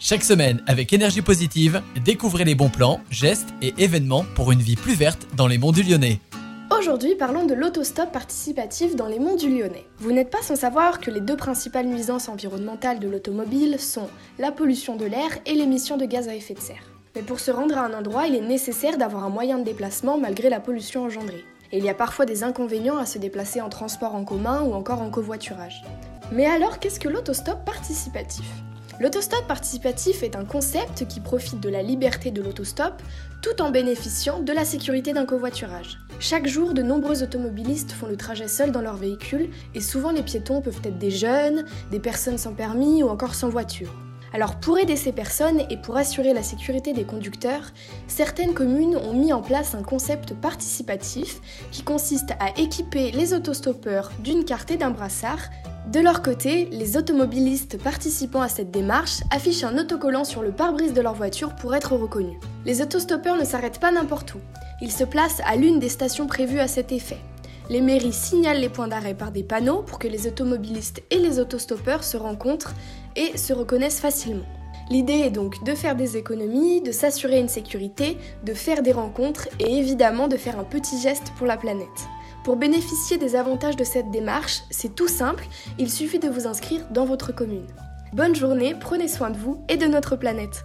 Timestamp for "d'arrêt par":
68.88-69.32